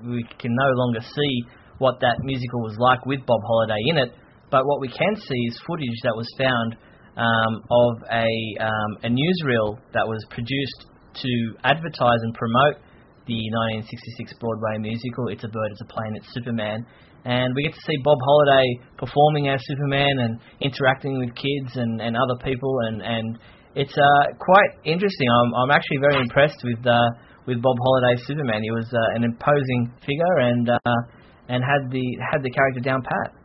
[0.07, 1.35] we can no longer see
[1.79, 4.13] what that musical was like with Bob Holiday in it.
[4.51, 6.77] But what we can see is footage that was found
[7.17, 10.87] um, of a um, a newsreel that was produced
[11.23, 11.33] to
[11.65, 12.79] advertise and promote
[13.27, 13.39] the
[13.87, 16.87] 1966 Broadway musical It's a Bird, It's a Plane, It's Superman.
[17.25, 22.01] And we get to see Bob Holiday performing as Superman and interacting with kids and,
[22.01, 23.39] and other people, and, and
[23.75, 25.29] it's uh, quite interesting.
[25.29, 27.11] I'm, I'm actually very impressed with uh,
[27.47, 28.63] with Bob Holiday's Superman.
[28.63, 31.01] He was uh, an imposing figure and uh,
[31.49, 33.37] and had the had the character down pat.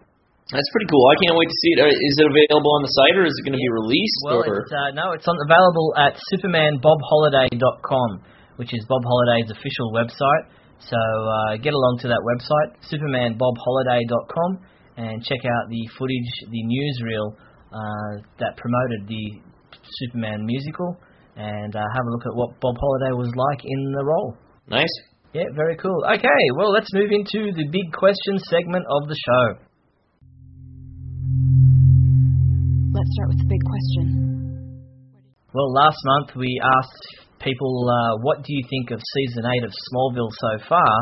[0.53, 1.01] That's pretty cool.
[1.09, 1.81] I can't wait to see it.
[1.81, 4.21] Uh, it available on the site, or is it going to be released?
[4.29, 8.09] Well, or it's, uh, no, it's on, available at supermanbobholiday.com,
[8.61, 10.53] which is Bob Holiday's official website.
[10.79, 14.59] So uh, get along to that website, supermanbobholiday.com,
[14.97, 17.33] and check out the footage, the newsreel
[17.73, 19.41] uh, that promoted the
[19.99, 20.97] Superman musical,
[21.35, 24.37] and uh, have a look at what Bob Holiday was like in the role.
[24.67, 24.93] nice.
[25.33, 26.05] Yeah, very cool.
[26.07, 29.59] Okay, well, let's move into the big question segment of the show.
[32.95, 34.25] Let's start with the big question.
[35.53, 39.71] Well, last month we asked people, uh, what do you think of season 8 of
[39.71, 40.93] Smallville so far?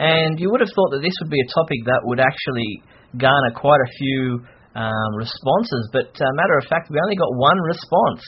[0.00, 2.82] And you would have thought that this would be a topic that would actually
[3.20, 4.40] garner quite a few
[4.74, 8.24] um, responses, but uh, matter of fact, we only got one response.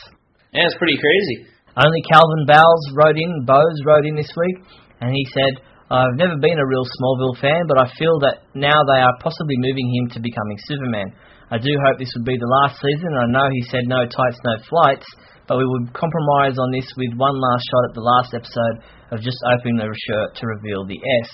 [0.53, 1.49] Yeah, it's pretty crazy.
[1.75, 4.57] Only Calvin Bowles wrote in, Bose wrote in this week,
[5.01, 8.77] and he said, I've never been a real Smallville fan, but I feel that now
[8.87, 11.13] they are possibly moving him to becoming Superman.
[11.51, 14.05] I do hope this would be the last season, and I know he said no
[14.05, 15.07] tights, no flights,
[15.47, 18.77] but we would compromise on this with one last shot at the last episode
[19.13, 21.31] of just opening the shirt to reveal the S.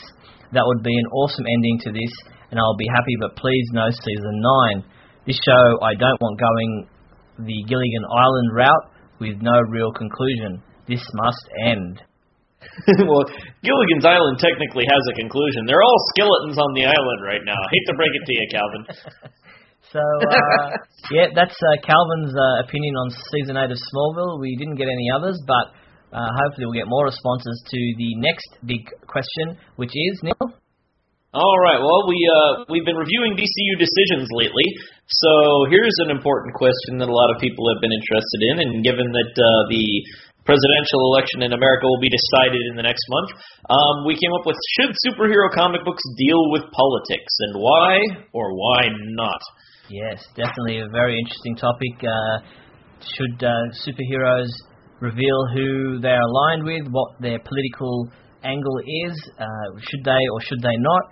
[0.52, 2.14] That would be an awesome ending to this,
[2.50, 4.42] and I'll be happy, but please no season
[4.74, 4.84] 9.
[5.26, 6.88] This show I don't want going
[7.46, 8.86] the Gilligan Island route
[9.20, 10.62] with no real conclusion.
[10.88, 12.02] This must end.
[13.08, 13.24] well,
[13.64, 15.64] Gilligan's Island technically has a conclusion.
[15.64, 17.56] They're all skeletons on the island right now.
[17.56, 18.82] I Hate to break it to you, Calvin.
[19.88, 20.76] So, uh,
[21.16, 24.40] yeah, that's uh, Calvin's uh, opinion on season 8 of Smallville.
[24.40, 25.72] We didn't get any others, but
[26.10, 30.42] Uh, hopefully, we'll get more responses to the next big question, which is Neil.
[31.30, 31.78] All right.
[31.78, 34.66] Well, we uh, we've been reviewing DCU decisions lately,
[35.06, 35.30] so
[35.70, 39.06] here's an important question that a lot of people have been interested in, and given
[39.06, 39.86] that uh, the
[40.42, 43.30] presidential election in America will be decided in the next month,
[43.70, 48.02] um, we came up with should superhero comic books deal with politics, and why
[48.34, 49.38] or why not?
[49.90, 51.98] Yes, definitely a very interesting topic.
[51.98, 52.38] Uh,
[53.02, 53.50] should uh,
[53.82, 54.46] superheroes
[55.00, 58.06] reveal who they're aligned with, what their political
[58.44, 59.18] angle is?
[59.36, 61.02] Uh, should they or should they not?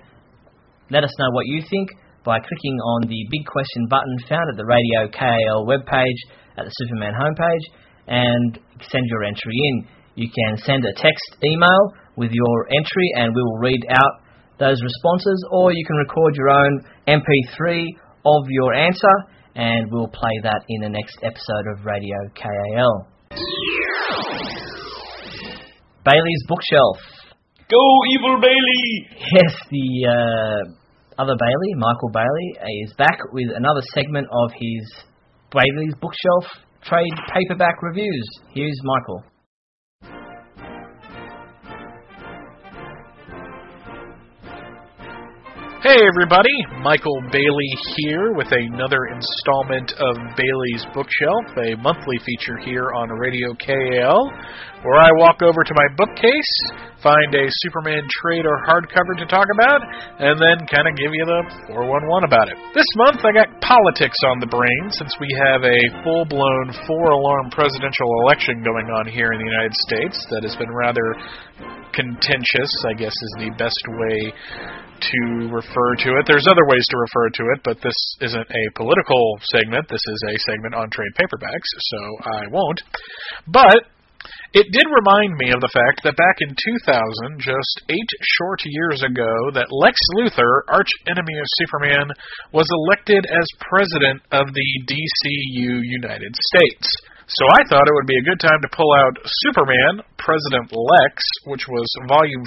[0.90, 1.90] Let us know what you think
[2.24, 6.20] by clicking on the big question button found at the Radio KAL webpage
[6.56, 7.66] at the Superman homepage
[8.06, 8.60] and
[8.92, 9.88] send your entry in.
[10.14, 14.22] You can send a text email with your entry and we will read out
[14.60, 17.86] those responses, or you can record your own MP3
[18.24, 19.14] of your answer
[19.54, 23.08] and we'll play that in the next episode of Radio KAL.
[26.04, 26.98] Bailey's Bookshelf.
[27.68, 29.08] Go, evil Bailey!
[29.34, 35.04] Yes, the uh, other Bailey, Michael Bailey, is back with another segment of his
[35.50, 36.44] Bailey's Bookshelf
[36.82, 38.26] trade paperback reviews.
[38.54, 39.24] Here's Michael.
[45.78, 46.50] Hey everybody,
[46.82, 53.54] Michael Bailey here with another installment of Bailey's Bookshelf, a monthly feature here on Radio
[53.54, 54.18] KAL,
[54.82, 56.52] where I walk over to my bookcase,
[56.98, 59.78] find a Superman trade or hardcover to talk about,
[60.18, 62.58] and then kind of give you the 411 about it.
[62.74, 68.10] This month I got politics on the brain since we have a full-blown four-alarm presidential
[68.26, 71.06] election going on here in the United States that has been rather
[71.92, 74.32] contentious, I guess is the best way
[74.98, 75.20] to
[75.54, 76.26] refer to it.
[76.26, 79.88] There's other ways to refer to it, but this isn't a political segment.
[79.88, 82.80] This is a segment on trade paperbacks, so I won't.
[83.46, 83.86] But
[84.52, 89.02] it did remind me of the fact that back in 2000, just eight short years
[89.04, 92.08] ago, that Lex Luthor, arch enemy of Superman,
[92.52, 96.88] was elected as president of the DCU United States.
[97.28, 101.12] So I thought it would be a good time to pull out Superman, President Lex,
[101.44, 102.40] which was volume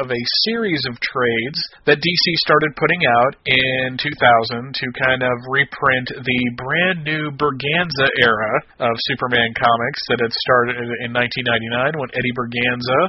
[0.00, 5.36] of a series of trades that DC started putting out in 2000 to kind of
[5.52, 12.08] reprint the brand new Berganza era of Superman comics that had started in 1999 when
[12.16, 13.00] Eddie Berganza,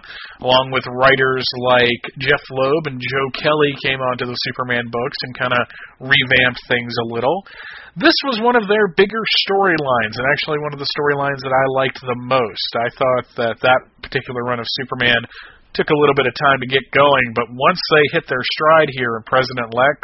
[0.43, 5.39] along with writers like Jeph Loeb and Joe Kelly, came onto the Superman books and
[5.39, 5.63] kind of
[6.03, 7.47] revamped things a little.
[7.97, 11.65] This was one of their bigger storylines, and actually one of the storylines that I
[11.73, 12.69] liked the most.
[12.77, 15.17] I thought that that particular run of Superman
[15.73, 18.93] took a little bit of time to get going, but once they hit their stride
[18.93, 19.97] here in President Lex,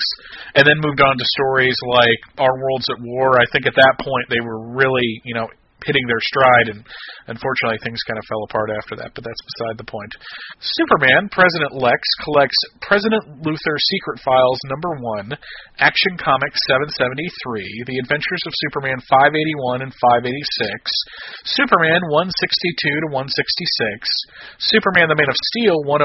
[0.58, 4.02] and then moved on to stories like Our World's at War, I think at that
[4.02, 5.46] point they were really, you know,
[5.86, 6.82] hitting their stride, and
[7.28, 10.12] unfortunately things kind of fell apart after that, but that's beside the point.
[10.60, 14.96] Superman, President Lex, collects President Luthor Secret Files number
[15.28, 15.36] 1,
[15.80, 19.94] Action Comics 773, The Adventures of Superman 581 and
[20.24, 26.00] 586, Superman 162 to 166, Superman the Man of Steel 108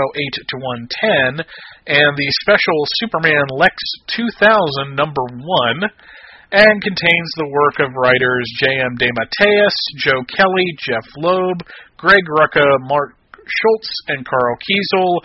[0.47, 0.57] to
[1.39, 1.47] 110,
[1.87, 3.77] and the special Superman Lex
[4.15, 5.89] 2000 number 1
[6.53, 8.97] and contains the work of writers J.M.
[8.97, 11.61] DeMatteis, Joe Kelly, Jeph Loeb,
[11.99, 13.18] Greg Rucka, Mark
[13.49, 15.21] Schultz, and Karl Kesel,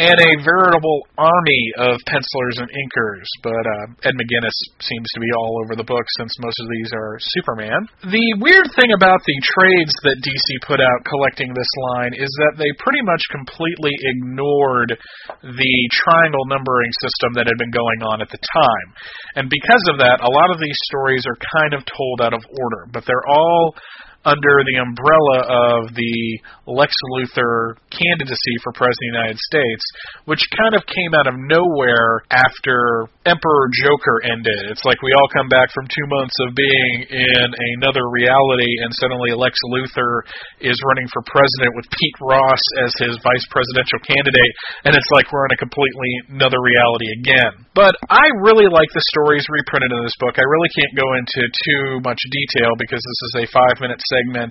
[0.00, 3.28] and a veritable army of pencilers and inkers.
[3.44, 6.90] But uh, Ed McGuinness seems to be all over the book since most of these
[6.96, 7.84] are Superman.
[8.08, 12.56] The weird thing about the trades that DC put out collecting this line is that
[12.56, 14.96] they pretty much completely ignored
[15.44, 18.88] the triangle numbering system that had been going on at the time.
[19.36, 22.40] And because of that, a lot of these stories are kind of told out of
[22.48, 23.76] order, but they're all
[24.24, 29.84] under the umbrella of the Lex Luthor candidacy for President of the United States,
[30.26, 34.66] which kind of came out of nowhere after Emperor Joker ended.
[34.66, 37.46] It's like we all come back from two months of being in
[37.78, 40.26] another reality, and suddenly Lex Luthor
[40.58, 45.30] is running for president with Pete Ross as his vice presidential candidate, and it's like
[45.30, 47.62] we're in a completely another reality again.
[47.78, 50.34] But I really like the stories reprinted in this book.
[50.34, 54.50] I really can't go into too much detail because this is a five minute segment,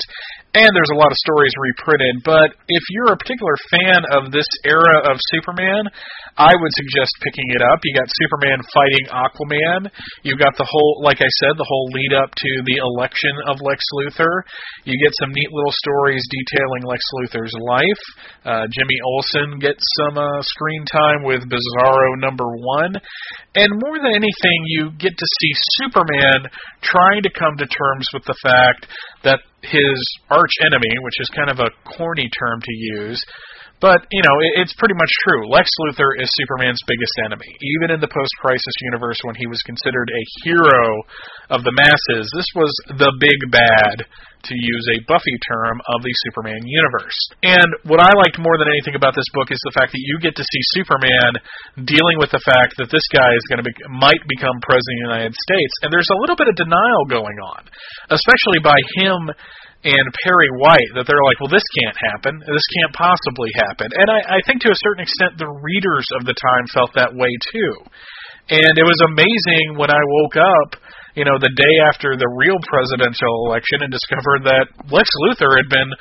[0.56, 2.24] and there's a lot of stories reprinted.
[2.24, 5.92] But if you're a particular fan of this era of Superman,
[6.40, 7.84] I would suggest picking it up.
[7.84, 9.90] You got Superman Superman fighting Aquaman.
[10.24, 13.58] You've got the whole, like I said, the whole lead up to the election of
[13.62, 14.46] Lex Luthor.
[14.86, 18.04] You get some neat little stories detailing Lex Luthor's life.
[18.46, 22.96] Uh, Jimmy Olsen gets some uh, screen time with Bizarro number one.
[23.56, 25.52] And more than anything, you get to see
[25.84, 26.48] Superman
[26.82, 28.88] trying to come to terms with the fact
[29.24, 29.98] that his
[30.30, 33.24] arch enemy, which is kind of a corny term to use,
[33.82, 35.50] but, you know, it, it's pretty much true.
[35.50, 37.50] Lex Luthor is Superman's biggest enemy.
[37.76, 40.86] Even in the post crisis universe, when he was considered a hero
[41.50, 44.06] of the masses, this was the big bad,
[44.46, 47.18] to use a Buffy term, of the Superman universe.
[47.46, 50.18] And what I liked more than anything about this book is the fact that you
[50.18, 53.74] get to see Superman dealing with the fact that this guy is going to be,
[53.94, 55.74] might become president of the United States.
[55.86, 57.70] And there's a little bit of denial going on,
[58.10, 59.30] especially by him
[59.82, 62.38] and Perry White that they're like, well, this can't happen.
[62.46, 63.90] This can't possibly happen.
[63.98, 67.18] And I, I think to a certain extent the readers of the time felt that
[67.18, 67.74] way too.
[68.50, 70.78] And it was amazing when I woke up,
[71.18, 75.68] you know, the day after the real presidential election and discovered that Lex Luthor had
[75.68, 75.92] been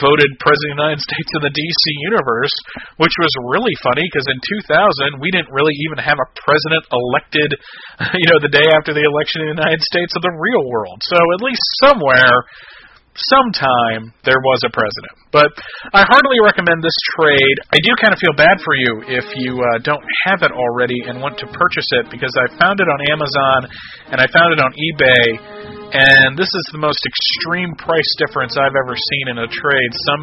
[0.00, 2.54] voted president of the United States in the DC universe,
[2.98, 7.50] which was really funny because in 2000 we didn't really even have a president elected,
[8.20, 11.04] you know, the day after the election in the United States of the real world.
[11.04, 12.46] So at least somewhere
[13.16, 15.14] sometime there was a president.
[15.32, 15.50] But
[15.92, 17.56] I heartily recommend this trade.
[17.72, 20.96] I do kind of feel bad for you if you uh, don't have it already
[21.08, 23.58] and want to purchase it because I found it on Amazon
[24.12, 28.74] and I found it on eBay and this is the most extreme price difference I've
[28.74, 29.90] ever seen in a trade.
[30.08, 30.22] Some,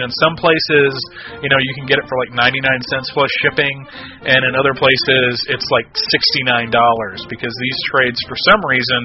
[0.00, 0.92] know, in some places,
[1.40, 3.76] you know, you can get it for like 99 cents plus shipping,
[4.28, 9.00] and in other places, it's like 69 dollars because these trades, for some reason,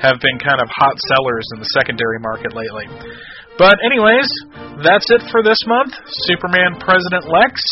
[0.00, 2.86] have been kind of hot sellers in the secondary market lately.
[3.56, 4.28] But anyways,
[4.84, 5.96] that's it for this month.
[6.28, 7.64] Superman President Lex.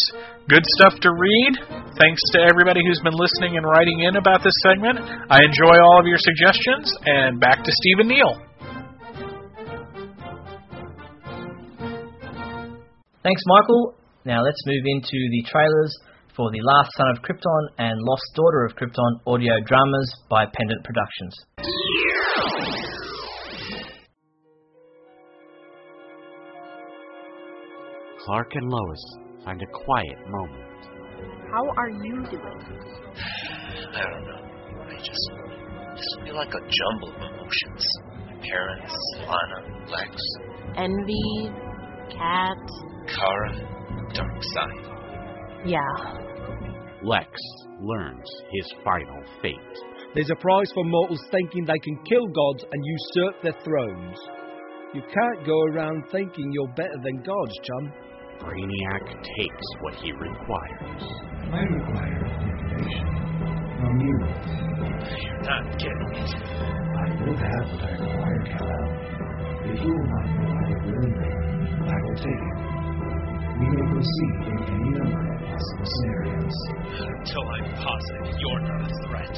[0.47, 1.53] Good stuff to read.
[1.99, 4.99] Thanks to everybody who's been listening and writing in about this segment.
[5.31, 8.37] I enjoy all of your suggestions, and back to Steve Neal.
[13.23, 13.95] Thanks, Michael.
[14.27, 15.97] Now let's move into the trailers
[16.37, 20.85] for The Last Son of Krypton and Lost Daughter of Krypton audio dramas by Pendant
[20.85, 21.35] Productions.
[28.27, 30.65] Clark and Lois find a quiet moment.
[31.51, 32.63] How are you doing?
[33.95, 34.45] I don't know.
[34.89, 35.31] I just,
[35.95, 37.87] just feel like a jumble of emotions.
[38.27, 40.17] My parents, Lana, Lex,
[40.77, 41.51] Envy?
[42.11, 42.59] Cat?
[43.07, 43.53] Kara,
[44.13, 45.67] Darkseid.
[45.67, 46.21] Yeah.
[47.03, 47.31] Lex
[47.81, 49.55] learns his final fate.
[50.15, 54.17] There's a prize for mortals thinking they can kill gods and usurp their thrones.
[54.95, 57.93] You can't go around thinking you're better than gods, chum.
[58.41, 59.05] Brainiac
[59.37, 61.03] takes what he requires.
[61.53, 63.07] I require information
[63.81, 64.17] from you.
[65.23, 66.35] You're not getting it.
[66.35, 69.15] I will have what I require, Kal-El.
[69.65, 71.33] If you will not provide it willingly,
[71.85, 72.75] I will take it.
[73.55, 76.57] We may proceed in any number of possible scenarios.
[76.99, 79.35] Until I'm positive you're not a threat.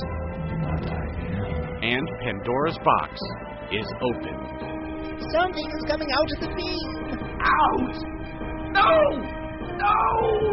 [0.63, 1.85] Not I am.
[1.85, 3.21] And Pandora's box
[3.71, 4.37] is open.
[5.33, 7.21] Something is coming out of the beam.
[7.45, 8.16] Out!
[8.77, 8.93] No!
[9.81, 9.97] No!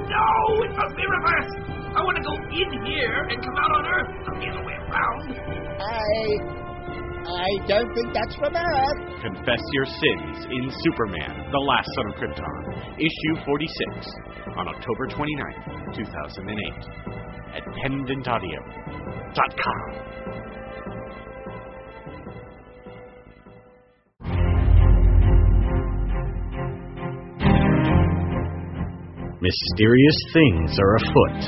[0.08, 0.64] No!
[0.64, 1.60] It must be reversed!
[1.94, 4.74] I want to go in here and come out on Earth, not the other way
[4.88, 5.36] around.
[5.78, 6.64] I.
[7.24, 9.22] I don't think that's from Earth.
[9.22, 14.08] Confess your sins in Superman, The Last Son of Krypton, issue 46,
[14.58, 16.74] on October 29th, 2008,
[17.56, 20.43] at pendantaudio.com.
[29.44, 31.40] Mysterious things are afoot,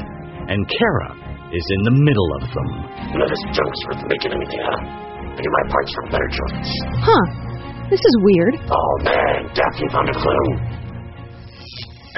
[0.52, 1.16] and Kara
[1.56, 2.70] is in the middle of them.
[3.16, 4.84] None of this junk's worth making anything out of.
[4.84, 6.76] I get my parts from better joints.
[7.00, 7.26] Huh.
[7.88, 8.60] This is weird.
[8.68, 10.48] Oh man, Daphne found a clue.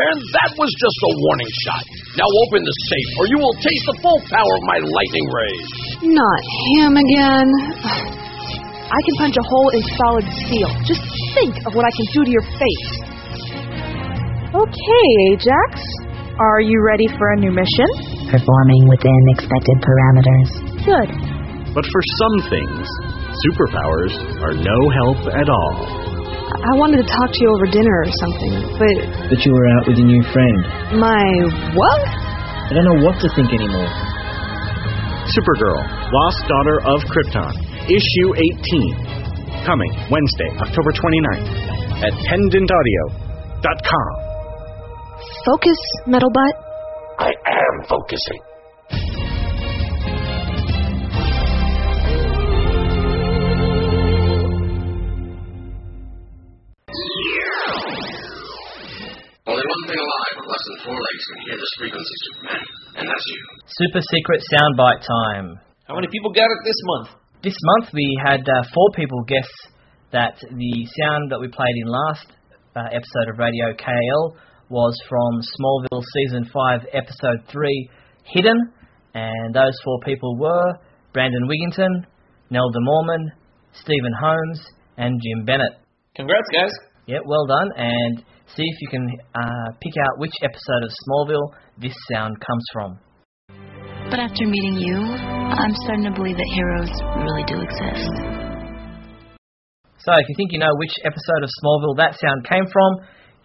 [0.01, 1.85] And that was just a warning shot.
[2.17, 5.69] Now open the safe, or you will taste the full power of my lightning rays.
[6.09, 6.41] Not
[6.73, 7.49] him again.
[8.89, 10.73] I can punch a hole in solid steel.
[10.89, 11.05] Just
[11.37, 13.16] think of what I can do to your face.
[14.57, 15.69] Okay, Ajax.
[16.39, 17.85] Are you ready for a new mission?
[18.29, 20.49] Performing within expected parameters.
[20.81, 21.09] Good.
[21.77, 22.85] But for some things,
[23.45, 25.73] superpowers are no help at all.
[26.57, 29.85] I wanted to talk to you over dinner or something, but That you were out
[29.93, 30.57] with a new friend.
[30.97, 31.21] my
[31.77, 32.01] what?
[32.01, 33.85] I don't know what to think anymore.
[35.37, 37.53] Supergirl, Lost Daughter of Krypton,
[37.85, 39.69] issue 18.
[39.69, 41.45] Coming Wednesday, October 29th
[42.09, 44.26] at pendantaudio.com.
[45.47, 46.55] Focus, metal butt.
[47.19, 48.39] I am focusing.
[59.47, 62.65] Only one thing alive with less than four legs can hear this frequency, Superman,
[62.97, 63.39] and that's you.
[63.67, 65.61] Super secret soundbite time.
[65.87, 67.07] How many people got it this month?
[67.41, 69.47] This month we had uh, four people guess
[70.11, 72.27] that the sound that we played in last
[72.75, 74.35] uh, episode of Radio KAL
[74.69, 77.89] was from Smallville Season 5, Episode 3,
[78.33, 78.57] Hidden.
[79.13, 80.73] And those four people were
[81.13, 82.05] Brandon Wigginton,
[82.49, 83.31] Nell De Mormon,
[83.73, 84.61] Stephen Holmes,
[84.97, 85.73] and Jim Bennett.
[86.15, 86.71] Congrats, guys.
[87.05, 87.69] Yeah, well done.
[87.77, 88.23] And
[88.55, 92.99] see if you can uh, pick out which episode of Smallville this sound comes from.
[94.09, 96.91] But after meeting you, I'm starting to believe that heroes
[97.23, 98.11] really do exist.
[99.99, 102.91] So if you think you know which episode of Smallville that sound came from,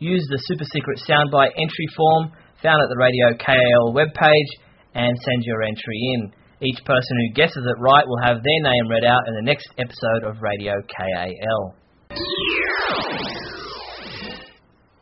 [0.03, 4.50] use the super secret soundbite entry form found at the Radio KAL webpage
[4.94, 6.32] and send your entry in.
[6.62, 9.68] Each person who guesses it right will have their name read out in the next
[9.78, 11.74] episode of Radio KAL.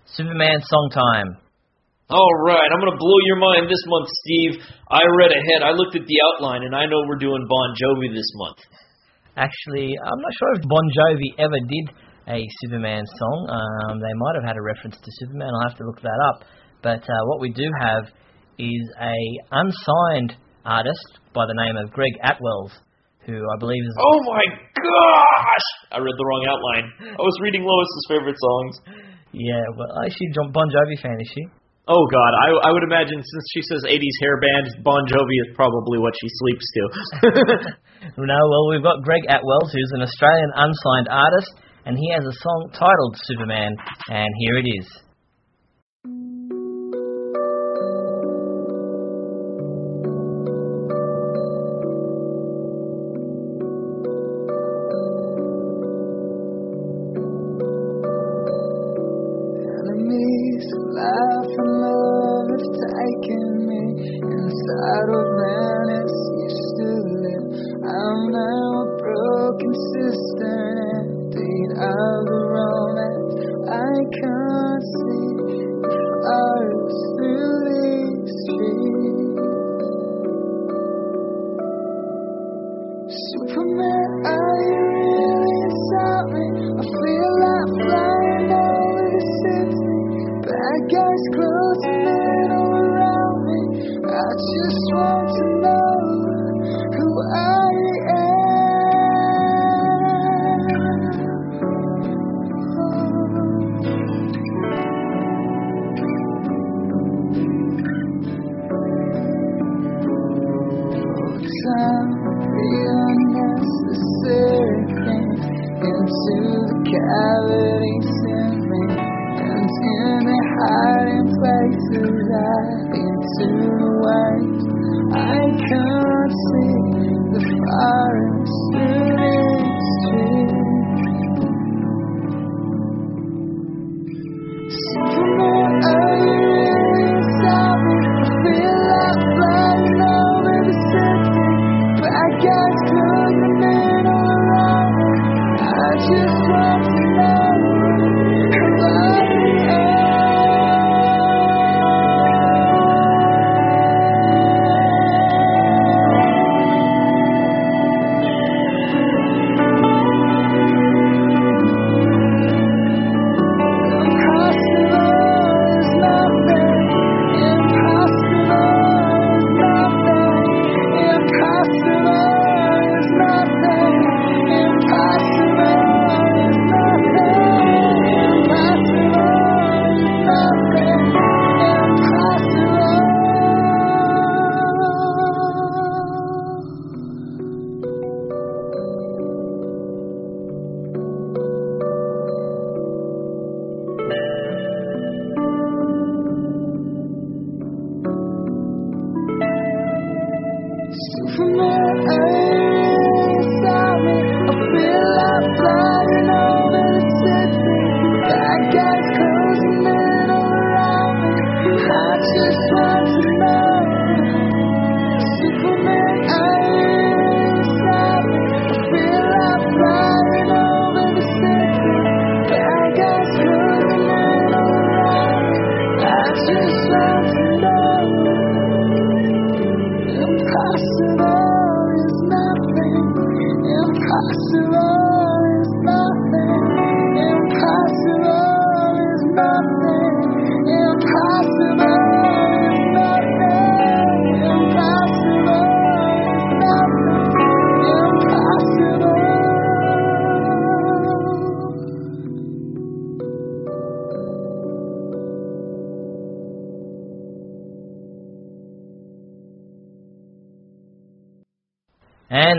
[0.06, 1.36] Superman Song Time.
[2.10, 4.58] All right, I'm going to blow your mind this month, Steve.
[4.90, 5.62] I read ahead.
[5.62, 8.58] I looked at the outline, and I know we're doing Bon Jovi this month.
[9.36, 11.86] Actually, I'm not sure if Bon Jovi ever did
[12.28, 13.38] a Superman song.
[13.48, 15.50] Um, they might have had a reference to Superman.
[15.54, 16.44] I'll have to look that up.
[16.82, 18.04] But uh, what we do have
[18.58, 19.16] is a
[19.52, 22.72] unsigned artist by the name of Greg Atwells,
[23.24, 23.94] who I believe is.
[24.00, 24.44] Oh my
[24.76, 25.66] gosh!
[25.92, 26.86] I read the wrong outline.
[27.16, 28.74] I was reading Lois's favorite songs.
[29.32, 31.16] Yeah, well, is she a Bon Jovi fan?
[31.20, 31.44] Is she?
[31.88, 35.50] Oh God, I, I would imagine since she says '80s hair band, Bon Jovi is
[35.56, 36.82] probably what she sleeps to.
[38.20, 41.50] no, well, we've got Greg Atwells, who's an Australian unsigned artist,
[41.86, 43.76] and he has a song titled Superman,
[44.08, 44.86] and here it is.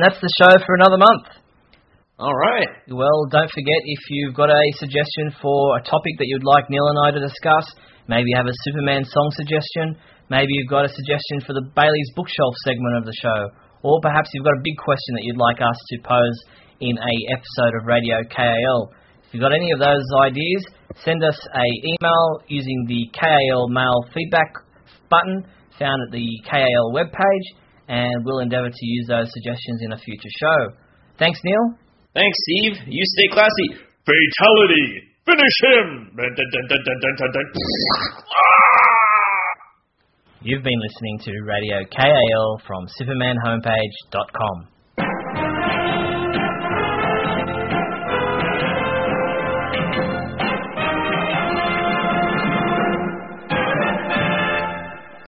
[0.01, 1.29] And that's the show for another month.
[2.17, 2.65] All right.
[2.89, 6.89] Well, don't forget if you've got a suggestion for a topic that you'd like Neal
[6.89, 7.69] and I to discuss,
[8.09, 10.01] maybe you have a Superman song suggestion,
[10.33, 13.53] maybe you've got a suggestion for the Bailey's Bookshelf segment of the show,
[13.85, 16.37] or perhaps you've got a big question that you'd like us to pose
[16.81, 18.89] in a episode of Radio KAL.
[19.29, 20.65] If you've got any of those ideas,
[21.05, 24.49] send us a email using the KAL mail feedback
[25.13, 25.45] button
[25.77, 27.45] found at the KAL webpage,
[27.91, 30.59] and we'll endeavour to use those suggestions in a future show.
[31.19, 31.75] Thanks, Neal.
[32.15, 32.87] Thanks, Steve.
[32.87, 33.83] You stay classy.
[34.07, 35.11] Fatality!
[35.27, 36.15] Finish him!
[40.41, 44.70] You've been listening to Radio KAL from SupermanHomepage.com.